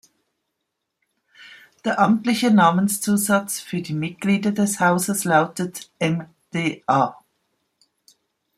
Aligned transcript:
Der 1.85 1.99
amtliche 1.99 2.49
Namenszusatz 2.49 3.59
für 3.59 3.83
die 3.83 3.93
Mitglieder 3.93 4.51
des 4.51 4.79
Hauses 4.79 5.25
lautet 5.25 5.91
"MdA". 5.99 7.19